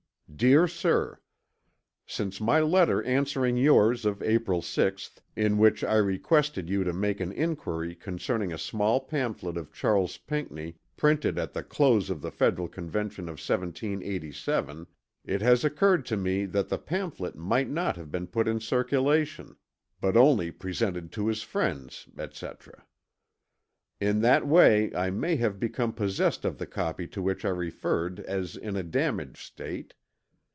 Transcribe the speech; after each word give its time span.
"DEAR 0.33 0.65
SIR. 0.65 1.19
Since 2.07 2.39
my 2.41 2.61
letter 2.61 3.03
answering 3.03 3.57
yours 3.57 4.05
of 4.05 4.23
April 4.23 4.61
6th, 4.61 5.19
in 5.35 5.57
which 5.57 5.83
I 5.83 5.97
requested 5.97 6.67
you 6.69 6.85
to 6.85 6.93
make 6.93 7.19
an 7.19 7.33
inquiry 7.33 7.93
concerning 7.95 8.51
a 8.53 8.57
small 8.57 9.01
pamphlet 9.01 9.55
of 9.57 9.73
Charles 9.73 10.17
Pinckney 10.17 10.77
printed 10.95 11.37
at 11.37 11.51
the 11.53 11.61
close 11.61 12.09
of 12.09 12.21
the 12.21 12.31
Federal 12.31 12.69
Convention 12.69 13.25
of 13.25 13.33
1787, 13.43 14.87
it 15.25 15.41
has 15.41 15.65
occurred 15.65 16.05
to 16.05 16.15
me 16.15 16.45
that 16.45 16.69
the 16.69 16.79
pamphlet 16.79 17.35
might 17.35 17.69
not 17.69 17.97
have 17.97 18.09
been 18.09 18.25
put 18.25 18.47
in 18.47 18.61
circulation, 18.61 19.57
but 19.99 20.15
only 20.15 20.49
presented 20.49 21.11
to 21.11 21.27
his 21.27 21.43
friends, 21.43 22.07
etc. 22.17 22.85
In 23.99 24.21
that 24.21 24.47
way 24.47 24.95
I 24.95 25.09
may 25.11 25.35
have 25.35 25.59
become 25.59 25.91
possessed 25.91 26.45
of 26.45 26.57
the 26.57 26.65
copy 26.65 27.05
to 27.09 27.21
which 27.21 27.43
I 27.43 27.49
referred 27.49 28.21
as 28.21 28.55
in 28.55 28.77
a 28.77 28.81
damaged 28.81 29.37
state. 29.39 29.93